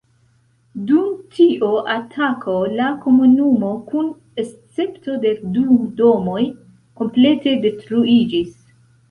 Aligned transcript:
Dum 0.91 1.09
tio 1.33 1.67
atako 1.95 2.55
la 2.79 2.87
komunumo 3.03 3.69
kun 3.91 4.09
escepto 4.45 5.19
de 5.27 5.35
du 5.59 5.77
domoj 6.01 6.41
komplete 7.03 7.55
detruiĝis. 7.69 8.53